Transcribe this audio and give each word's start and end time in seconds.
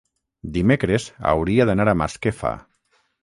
dimecres 0.55 1.05
hauria 1.33 1.69
d'anar 1.71 1.87
a 1.93 1.97
Masquefa. 2.03 2.57